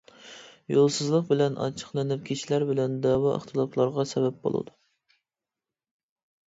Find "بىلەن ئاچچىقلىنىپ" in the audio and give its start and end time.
1.27-2.23